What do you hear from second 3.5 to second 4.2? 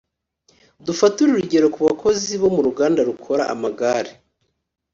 amagare.